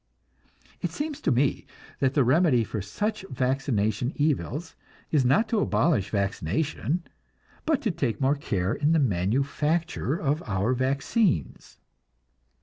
[0.81, 1.67] It seems to me
[1.99, 4.75] that the remedy for such vaccination evils
[5.11, 7.03] is not to abolish vaccination,
[7.67, 11.77] but to take more care in the manufacture of our vaccines.